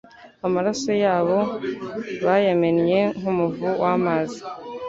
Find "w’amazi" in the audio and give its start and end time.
3.81-4.39